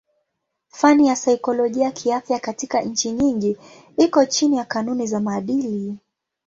Fani 0.69 1.07
ya 1.07 1.15
saikolojia 1.15 1.91
kiafya 1.91 2.39
katika 2.39 2.81
nchi 2.81 3.11
nyingi 3.11 3.57
iko 3.97 4.25
chini 4.25 4.57
ya 4.57 4.65
kanuni 4.65 5.07
za 5.07 5.19
maadili. 5.19 5.95